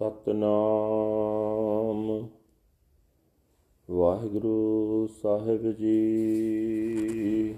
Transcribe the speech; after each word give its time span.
ਸਤਨਾਮ। 0.00 2.28
ਵਾਹਿਗੁਰੂ 3.90 5.08
ਸਾਹਿਬ 5.22 5.72
ਜੀ। 5.72 7.54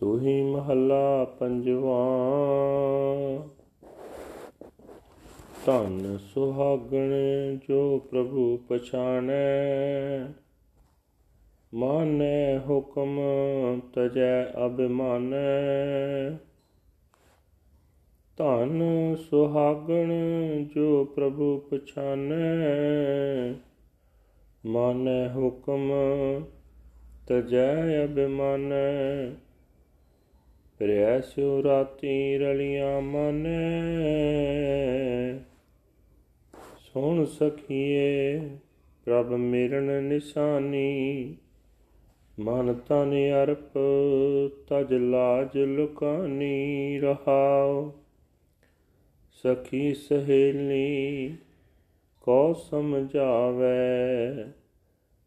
ਸੋਹੀ 0.00 0.42
ਮਹੱਲਾ 0.42 1.24
ਪੰਜਵਾਂ। 1.24 3.48
ਧੰਨ 5.66 6.18
ਸੁਹਾਗਣ 6.18 7.10
ਜੋ 7.68 7.98
ਪ੍ਰਭੂ 7.98 8.58
ਪਛਾਣੈ। 8.68 10.32
ਮਾਨੈ 11.74 12.58
ਹੁਕਮ 12.58 13.20
ਤਜੈ 13.94 14.66
ਅਭਿਮਾਨੈ। 14.66 16.49
ਧਨ 18.40 18.82
ਸੁਹਾਗਣ 19.30 20.12
ਜੋ 20.64 21.04
ਪ੍ਰਭੂ 21.04 21.58
ਪਛਾਨੈ। 21.58 22.34
ਮਾਨੈ 24.66 25.28
ਹੁਕਮ 25.28 25.92
ਤਜੈ 27.28 28.04
ਅਭਿਮਾਨੈ। 28.04 29.30
ਪ੍ਰਿਆ 30.78 31.20
ਸਿਉ 31.20 31.62
ਰਾਤੀ 31.62 32.38
ਰਲੀਆਂ 32.38 33.00
ਮਾਨੈ। 33.00 33.50
ਸੁਣ 36.78 37.24
ਸਖੀਏ, 37.24 38.40
ਪ੍ਰਭ 39.04 39.26
ਮਿਰਨ 39.26 40.02
ਨਿਸ਼ਾਨੀ। 40.02 41.36
ਮਨ 42.38 42.74
ਤਨ 42.74 43.12
ਅਰਪ, 43.42 43.78
ਤਜ 44.68 44.94
ਲਾਜ 44.94 45.58
ਲੁਕਾਨੀ 45.58 46.98
ਰਹਾਓ 47.00 47.94
ਸਖੀ 49.42 49.94
ਸਹੇਲੀ 49.94 51.36
ਕੋ 52.20 52.54
ਸਮਝਾਵੇ, 52.54 54.44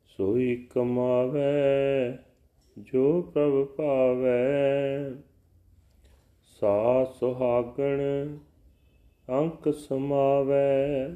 ਸੋਈ 0.06 0.67
ਕਮਾਵੇ, 0.75 2.17
ਜੋ 2.78 3.22
ਪ੍ਰਭ 3.22 3.67
ਪਾਵੇ। 3.67 5.16
ਸਾ 6.59 7.03
ਸੁਹਾਗਣ 7.19 8.00
ਅੰਕ 9.30 9.73
ਸਮਾਵੇ, 9.73 11.16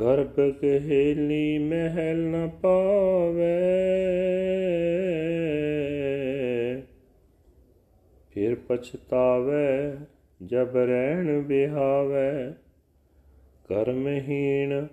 ਗਰਭ 0.00 0.34
ਕਹੇਲੀ 0.60 1.58
ਮਹਿਲ 1.58 2.16
ਨ 2.16 2.48
ਪਾਵੇ। 2.48 3.58
ਫਿਰ 8.30 8.54
ਪਛਤਾਵੇ 8.54 9.96
ਜਬ 10.46 10.76
ਰਹਿਣ 10.76 11.42
ਬਿਹਾਵੇ 11.42 12.54
ਕਰਮਹੀਣ 13.68 14.86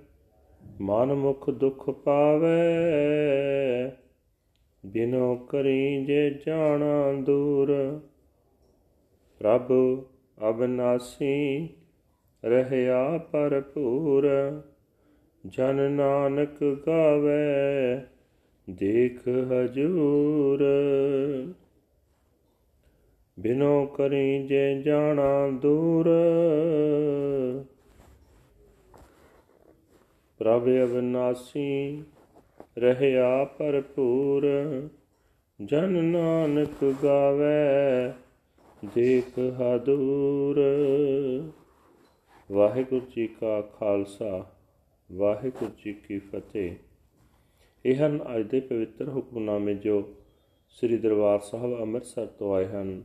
ਮਨ 0.82 1.14
ਮੁਖ 1.14 1.50
ਦੁਖ 1.50 1.90
ਪਾਵੇ। 1.90 2.58
ਬਿਨੋ 4.86 5.36
ਕਰੀ 5.36 6.06
ਜੇ 6.06 6.40
ਜਾਣਾ 6.48 7.14
ਦੂਰ, 7.22 8.00
ਪ੍ਰਭ 9.40 9.72
ਅਬਨਾਸੀ 10.50 11.70
ਰਹਿਆ 12.46 13.18
ਭਰਪੂਰ। 13.18 14.30
ਜਨ 15.48 15.92
ਨਾਨਕ 15.92 16.64
ਗਾਵੇ, 16.88 17.98
ਦੇਖ 18.70 19.28
ਹਜੂਰ। 19.28 20.66
ਬਿਨੋ 23.40 23.86
ਕਰੀ 23.86 24.48
ਜੇ 24.48 24.82
ਜਾਣਾ 24.82 25.48
ਦੂਰ। 25.52 26.06
ਪ੍ਰਭ 30.38 30.64
ਅਬਨਾਸੀ 30.64 32.04
ਰਹਿਆ 32.78 33.46
ਭਰਪੂਰ, 33.46 34.46
ਜਨ 35.66 36.04
ਨਾਨਕ 36.06 36.96
ਗਾਵੇ 37.04 38.14
ਦੇਖ 38.96 39.40
ਹਦੂਰ। 39.40 40.62
ਵਾਹਿਗੁਰੂ 42.52 43.06
ਜੀ 43.16 43.28
ਕਾ 43.28 43.62
ਖਾਲਸਾ, 43.62 44.52
ਵਾਹਿਗੁਰੂ 45.12 45.72
ਜੀ 45.86 45.94
ਕੀ 45.94 46.20
ਫਤਿਹ। 46.20 46.76
ਇਹ 47.86 47.96
ਹਨ 47.96 48.20
ਅੱਜ 48.36 48.50
ਦੇ 48.50 48.60
ਪਵਿੱਤਰ 48.60 49.10
ਹੁਕਮਨਾਮੇ 49.10 49.74
ਜੋ 49.74 50.04
ਸ੍ਰੀ 50.70 50.98
ਦਰਬਾਰ 50.98 51.40
ਸਾਹਿਬ 51.40 51.80
ਅੰਮ੍ਰਿਤਸਰ 51.82 52.26
ਤੋਂ 52.26 52.56
ਆਏ 52.56 52.66
ਹਨ। 52.66 53.04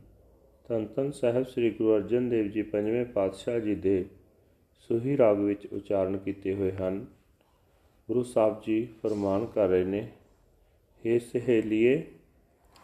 ਧੰਨ 0.69 0.85
ਧੰਨ 0.85 1.11
ਸਾਹਿਬ 1.11 1.43
ਸ੍ਰੀ 1.43 1.69
ਗੁਰੂ 1.69 1.95
ਅਰਜਨ 1.95 2.29
ਦੇਵ 2.29 2.47
ਜੀ 2.47 2.61
ਪੰਜਵੇਂ 2.61 3.05
ਪਾਤਸ਼ਾਹ 3.05 3.59
ਜੀ 3.59 3.73
ਦੇ 3.75 4.05
ਸੁਹੀ 4.79 5.17
ਰਾਗ 5.17 5.39
ਵਿੱਚ 5.39 5.65
ਉਚਾਰਨ 5.73 6.17
ਕੀਤੇ 6.17 6.53
ਹੋਏ 6.53 6.71
ਹਨ। 6.71 7.05
ਗੁਰੂ 8.09 8.23
ਸਾਹਿਬ 8.23 8.61
ਜੀ 8.61 8.87
ਫਰਮਾਨ 9.03 9.45
ਕਰ 9.45 9.67
ਰਹੇ 9.67 9.83
ਨੇ 9.83 10.07
हे 11.03 11.19
ਸਹੇਲੀਏ, 11.19 12.01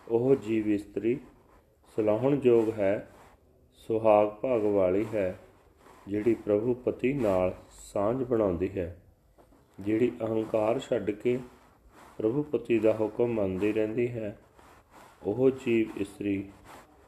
ਉਹ 0.08 0.36
ਜੀਵ 0.36 0.68
ਇਸਤਰੀ, 0.68 1.18
ਸਲਾਹਣ 1.98 2.40
ਯੋਗ 2.44 2.70
ਹੈ, 2.70 3.08
ਸੁਹਾਗ 3.88 4.30
ਭਾਗ 4.30 4.62
ਵਾਲੀ 4.62 5.06
ਹੈ, 5.14 5.40
ਜਿਹੜੀ 6.08 6.34
ਪ੍ਰਭੂ 6.36 6.74
ਪਤੀ 6.74 7.14
ਨਾਲ 7.14 7.56
ਸਾਂਝ 7.72 8.24
ਬਣਾਉਂਦੀ 8.24 8.70
ਹੈ, 8.70 8.96
ਜਿਹੜੀ 9.80 10.12
ਅਹੰਕਾਰ 10.22 10.80
ਛੱਡ 10.80 11.12
ਕੇ 11.12 11.40
ਪ੍ਰਭੂ 12.18 12.44
ਪਤੀ 12.44 12.80
ਦਾ 12.80 12.94
ਹੁਕਮ 12.94 13.34
ਮੰਨਦੀ 13.34 13.74
ਰਹਿੰਦੀ 13.74 14.08
ਹੈ, 14.08 14.38
ਉਹ 15.24 15.50
ਜੀਵ 15.66 16.02
ਇਸਤਰੀ 16.02 16.44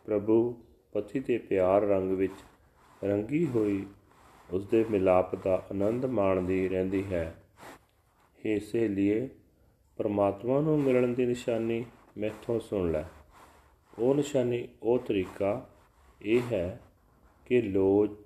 ਪ੍ਰਭੂ 0.05 0.63
ਪਤੀ 0.93 1.19
ਦੇ 1.19 1.37
ਪਿਆਰ 1.37 1.81
ਰੰਗ 1.81 2.11
ਵਿੱਚ 2.11 2.33
ਰੰਗੀ 3.03 3.47
ਹੋਈ 3.47 3.85
ਉਸ 4.51 4.67
ਦੇ 4.67 4.85
ਮਿਲਾਪ 4.91 5.35
ਦਾ 5.35 5.65
ਆਨੰਦ 5.71 6.05
ਮਾਣਦੀ 6.05 6.67
ਰਹਿੰਦੀ 6.69 7.03
ਹੈ। 7.03 7.43
ਹੇ 8.45 8.59
ਸਹੇਲੀਏ, 8.59 9.29
ਪਰਮਾਤਮਾ 9.97 10.59
ਨੂੰ 10.61 10.81
ਮਿਲਣ 10.81 11.07
ਦੀ 11.07 11.25
ਨਿਸ਼ਾਨੀ 11.25 11.85
ਮੈਥੋਂ 12.17 12.59
ਸੁਣ 12.59 12.91
ਲੈ। 12.91 13.03
ਉਹ 13.99 14.15
ਨਿਸ਼ਾਨੀ 14.15 14.67
ਉਹ 14.83 14.99
ਤਰੀਕਾ 14.99 15.69
ਇਹ 16.21 16.41
ਹੈ 16.53 16.81
ਕਿ 17.45 17.61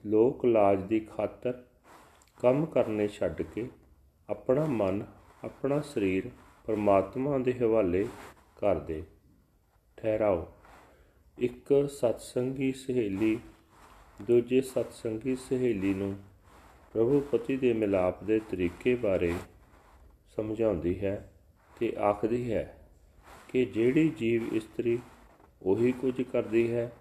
ਲੋਕ 0.06 0.46
ਲਾਜ 0.46 0.82
ਦੀ 0.84 1.00
ਖਾਤਰ 1.00 1.64
ਕੰਮ 2.42 2.66
ਕਰਨੇ 2.66 3.08
ਛੱਡ 3.08 3.42
ਕੇ 3.42 3.70
ਆਪਣਾ 4.30 4.66
ਮਨ, 4.70 5.06
ਆਪਣਾ 5.44 5.80
ਸਰੀਰ 5.82 6.30
ਪਰਮਾਤਮਾ 6.66 7.38
ਦੇ 7.38 7.54
ਹਵਾਲੇ 7.54 8.08
ਕਰ 8.58 8.80
ਦੇ। 8.80 9.04
ਠਹਿਰਾਓ। 9.98 10.48
ਇੱਕ 11.40 11.90
ਸਤਸੰਗੀ 11.90 12.72
ਸਹੇਲੀ, 12.72 13.40
ਦੂਜੇ 14.22 14.62
ਸਤਸੰਗੀ 14.62 15.36
ਸਹੇਲੀ 15.36 15.94
ਨੂੰ 15.94 16.16
ਪ੍ਰਭੂ 16.94 17.20
ਪਤੀ 17.32 17.58
ਦੇ 17.58 17.74
ਮਿਲਾਪ 17.74 18.24
ਦੇ 18.24 18.40
ਤਰੀਕੇ 18.40 18.96
ਬਾਰੇ 18.96 19.34
ਸਮਝਾਉਂਦੀ 20.36 21.00
ਹੈ 21.00 21.34
ਤੇ 21.80 21.96
ਆਖਦੀ 22.00 22.54
ਹੈ 22.54 22.90
ਕਿ 23.50 23.66
ਜਿਹੜੀ 23.66 24.10
ਜੀਵ 24.10 24.56
ਇਸਤਰੀ 24.56 25.00
ਉਹੀ 25.62 25.92
ਕੁਝ 25.92 26.22
ਕਰਦੀ 26.22 26.72
ਹੈ, 26.72 26.92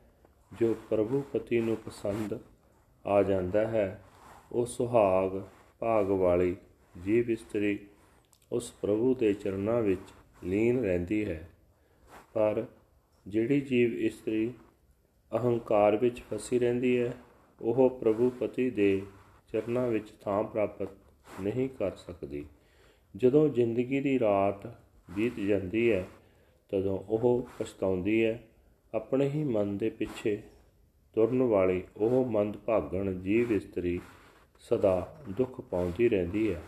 ਜੋ 0.59 0.77
ਪ੍ਰਭੂ 0.91 1.25
ਪਤੀ 1.33 1.61
ਨੂੰ 1.61 1.77
ਪਸੰਦ 1.77 2.39
ਆ 3.07 3.23
ਜਾਂਦਾ 3.23 3.67
ਹੈ। 3.67 4.05
ਉਹ 4.53 4.67
ਸੁਹਾਗ, 4.67 5.43
ਭਾਗ 5.79 6.07
ਵਾਲੀ 6.07 6.57
ਜੀਵ 7.05 7.31
ਇਸਤਰੀ 7.31 7.79
ਉਸ 8.53 8.73
ਪ੍ਰਭੂ 8.73 9.15
ਦੇ 9.15 9.35
ਚਰਨਾਂ 9.35 9.83
ਵਿੱਚ 9.83 10.13
ਲੀਨ 10.45 10.81
ਰਹਿੰਦੀ 10.81 11.25
ਹੈ। 11.25 11.51
ਪਰ 12.33 12.67
ਜਿਹੜੀ 13.27 13.61
ਜੀਵ 13.61 13.95
ਇਸਤਰੀ 13.95 14.53
ਅਹੰਕਾਰ 15.35 15.97
ਵਿੱਚ 15.97 16.23
ਫਸੀ 16.23 16.59
ਰਹਿੰਦੀ 16.59 16.99
ਹੈ, 17.01 17.13
ਉਹ 17.63 17.91
ਪ੍ਰਭੂ 17.91 18.31
ਪਤੀ 18.31 18.71
ਦੇ 18.71 19.03
ਚਰਨਾਂ 19.53 19.89
ਵਿੱਚ 19.89 20.11
ਥਾਂ 20.21 20.45
ਪ੍ਰਾਪਤ 20.45 20.89
ਨਹੀਂ 21.41 21.69
ਕਰ 21.69 21.97
ਸਕਦੀ। 21.97 22.47
ਜਦੋਂ 23.17 23.49
ਜ਼ਿੰਦਗੀ 23.49 24.01
ਦੀ 24.01 24.19
ਰਾਤ 24.19 24.67
ਬੀਤ 25.11 25.41
ਜਾਂਦੀ 25.41 25.93
ਹੈ, 25.93 26.09
ਤਦੋਂ 26.69 26.99
ਉਹ 26.99 27.49
ਪਛਤਾਉਂਦੀ 27.59 28.25
ਹੈ। 28.25 28.43
ਆਪਣੇ 28.95 29.29
ਹੀ 29.29 29.45
ਮਨ 29.45 29.77
ਦੇ 29.77 29.91
ਪਿੱਛੇ 29.91 30.43
ਤੁਰਨ 31.13 31.43
ਵਾਲੀ 31.43 31.83
ਉਹ 31.97 32.25
ਮੰਦ 32.25 32.57
ਭਾਗਣ 32.57 33.21
ਜੀਵ 33.21 33.53
ਇਸਤਰੀ 33.53 34.01
ਸਦਾ 34.59 35.17
ਦੁੱਖ 35.31 35.61
ਪਾਉਂਦੀ 35.61 36.09
ਰਹਿੰਦੀ 36.09 36.55
ਹੈ। 36.55 36.63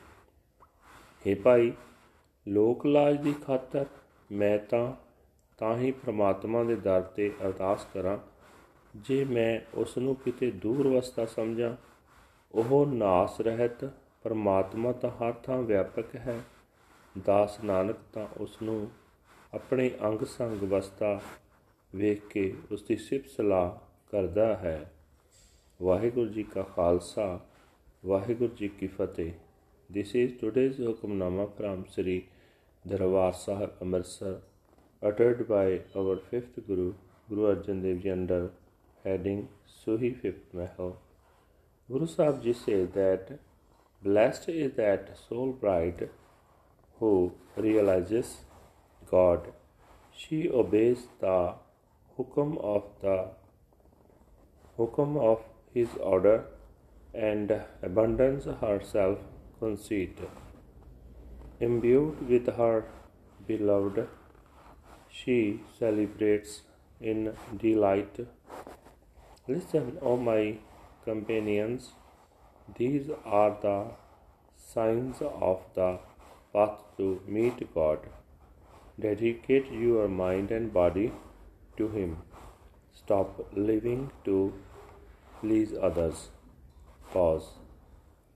हे 1.26 1.40
ਭਾਈ, 1.42 1.72
ਲੋਕ 2.48 2.86
ਲਾਜ 2.86 3.22
ਦੀ 3.22 3.34
ਖਾਤਰ 3.46 3.86
ਮੈਂ 4.32 4.58
ਤਾਂ 4.58 5.05
ਤਾਂ 5.58 5.76
ਹੀ 5.78 5.90
ਪ੍ਰਮਾਤਮਾ 5.90 6.64
ਦੇ 6.64 6.76
ਦਰ 6.76 7.02
ਤੇ 7.02 7.32
ਅਰਦਾਸ 7.44 7.86
ਕਰਾਂ, 7.94 8.18
ਜੇ 8.96 9.24
ਮੈਂ 9.24 9.60
ਉਸ 9.74 9.98
ਨੂੰ 9.98 10.16
ਕਿਤੇ 10.16 10.50
ਦੂਰ 10.50 10.88
ਵਸਤਾ 10.88 11.26
ਸਮਝਾਂ, 11.26 11.76
ਉਹ 12.52 12.86
ਨਾਸ 12.86 13.40
ਰਹਿਤ, 13.40 13.84
ਪਰਮਾਤਮਾ 14.22 14.92
ਤਾਂ 14.92 15.10
ਹਰ 15.10 15.32
ਥਾਂ 15.32 15.62
ਵਿਆਪਕ 15.62 16.16
ਹੈ। 16.16 16.40
ਦਾਸ 17.24 17.64
ਨਾਨਕ 17.64 17.96
ਤਾਂ 18.12 18.26
ਉਸ 18.40 18.62
ਨੂੰ 18.62 18.90
ਆਪਣੇ 19.54 19.90
ਅੰਗ 20.04 20.24
ਸੰਗ 20.24 20.62
ਵਸਤਾ 20.62 21.20
ਵੇਖ 21.94 22.26
ਕੇ 22.26 22.54
ਉਸ 22.72 22.82
ਦੀ 22.82 22.96
ਸਿਫਤ 22.96 23.28
ਸਲਾਹ 23.28 23.70
ਕਰਦਾ 24.10 24.56
ਹੈ। 24.56 24.92
ਵਾਹਿਗੁਰੂ 25.82 26.30
ਜੀ 26.30 26.42
ਕਾ 26.42 26.62
ਖਾਲਸਾ, 26.62 27.40
ਵਾਹਿਗੁਰੂ 28.06 28.54
ਜੀ 28.54 28.68
ਕੀ 28.68 28.86
ਫਤਿਹ। 28.86 29.32
This 29.90 30.08
is 30.20 30.30
today's 30.44 30.78
Hukamnama 30.78 31.44
from 31.56 31.82
Sri 31.94 32.20
Darbar 32.84 33.32
Sahib 33.32 33.70
Amritsar 33.86 34.34
uttered 35.06 35.48
by 35.48 35.80
our 35.96 36.16
fifth 36.30 36.54
Guru, 36.66 36.92
Guru 37.28 37.54
Arjan 37.54 37.82
Dev 37.82 38.02
Ji 38.02 38.10
under 38.10 38.50
heading 39.04 39.48
Suhi 39.80 40.10
Fifth 40.20 40.54
Mahal. 40.60 40.96
Guru 41.90 42.06
Sahib 42.06 42.42
Ji 42.42 42.52
says 42.52 42.88
that 42.94 43.38
blessed 44.02 44.48
is 44.48 44.72
that 44.76 45.16
soul 45.28 45.52
bride 45.52 46.08
who 46.98 47.12
realizes 47.56 48.36
God. 49.10 49.52
She 50.16 50.48
obeys 50.48 51.06
the 51.20 51.54
hukum 52.18 52.58
of 52.74 52.84
the 53.02 53.16
hukum 54.78 55.16
of 55.30 55.40
his 55.74 55.88
order 56.00 56.36
and 57.14 57.52
abandons 57.82 58.46
her 58.62 58.80
self 58.82 59.18
conceit. 59.60 60.18
Imbued 61.60 62.28
with 62.28 62.48
her 62.56 62.84
beloved, 63.46 64.08
she 65.18 65.60
celebrates 65.78 66.62
in 67.00 67.32
delight. 67.62 68.18
Listen, 69.48 69.98
O 70.02 70.16
my 70.16 70.58
companions, 71.04 71.92
these 72.78 73.08
are 73.24 73.56
the 73.62 73.78
signs 74.74 75.22
of 75.22 75.62
the 75.74 75.98
path 76.52 76.78
to 76.98 77.08
meet 77.26 77.62
God. 77.74 77.98
Dedicate 78.98 79.70
your 79.70 80.08
mind 80.08 80.50
and 80.50 80.72
body 80.72 81.12
to 81.76 81.88
Him. 81.88 82.16
Stop 82.92 83.48
living 83.52 84.10
to 84.24 84.52
please 85.40 85.74
others. 85.88 86.28
Pause. 87.12 87.48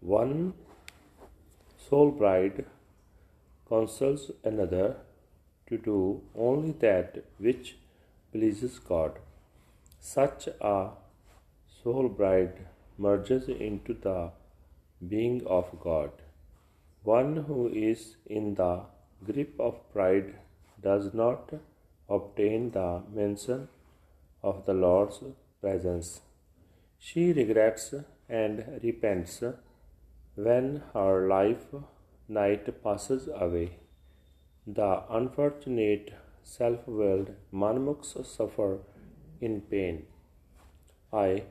One 0.00 0.54
soul 1.88 2.10
bride 2.10 2.64
consoles 3.68 4.30
another 4.44 4.96
to 5.70 5.78
do 5.78 6.20
only 6.36 6.72
that 6.84 7.24
which 7.38 7.76
pleases 8.32 8.78
God. 8.78 9.18
Such 9.98 10.48
a 10.60 10.90
soul 11.82 12.08
bride 12.08 12.66
merges 12.98 13.48
into 13.48 13.94
the 13.94 14.30
being 15.08 15.46
of 15.46 15.68
God. 15.80 16.10
One 17.02 17.36
who 17.48 17.68
is 17.68 18.16
in 18.26 18.54
the 18.54 18.82
grip 19.24 19.58
of 19.58 19.76
pride 19.92 20.34
does 20.82 21.14
not 21.14 21.52
obtain 22.08 22.70
the 22.72 23.02
mention 23.12 23.68
of 24.42 24.66
the 24.66 24.74
Lord's 24.74 25.20
presence. 25.60 26.20
She 26.98 27.32
regrets 27.32 27.94
and 28.28 28.80
repents 28.82 29.42
when 30.34 30.82
her 30.94 31.28
life 31.28 31.66
night 32.28 32.82
passes 32.82 33.28
away. 33.34 33.70
The 34.78 35.02
unfortunate 35.18 36.12
self 36.42 36.86
willed 36.86 37.30
Manmukhs 37.60 38.10
suffer 38.24 38.78
in 39.40 39.62
pain. 39.62 40.06
I 41.12 41.44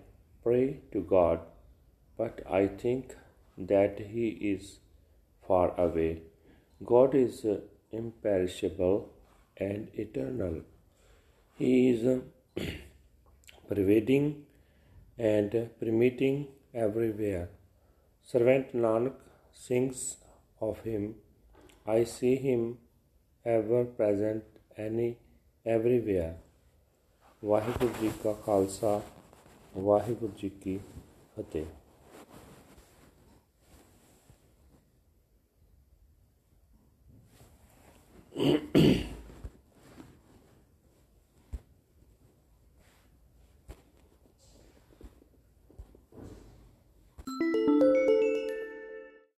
pray 0.44 0.66
to 0.94 1.02
God, 1.02 1.40
but 2.18 2.40
I 2.60 2.68
think 2.68 3.16
that 3.58 4.00
He 4.16 4.28
is 4.54 4.80
far 5.48 5.68
away. 5.86 6.22
God 6.86 7.16
is 7.16 7.46
imperishable 7.92 8.98
and 9.58 9.90
eternal. 10.06 10.62
He 11.58 11.90
is 11.90 12.22
pervading 13.70 14.28
and 15.18 15.70
permitting 15.80 16.48
everywhere. 16.74 17.50
Servant 18.24 18.74
Nanak 18.74 19.16
sings 19.52 20.18
of 20.62 20.80
him, 20.82 21.16
I 21.86 22.04
see 22.04 22.36
him 22.36 22.78
ever 23.45 23.85
present 23.99 24.43
any 24.79 25.11
everywhere. 25.67 26.33
Waheguru 27.43 27.93
ji 28.01 28.11
ਕਾ 28.25 28.33
ਖਾਲਸਾ 28.33 29.01
ਵਾਹਿਗੁਰੂ 29.77 30.33
ਜੀ 30.39 30.49
ਕੀ 30.49 30.79
ਫਤਿਹ 31.37 31.65